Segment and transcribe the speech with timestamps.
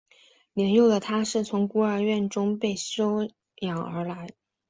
[0.53, 4.29] 年幼的他是从孤儿院中被收养而来。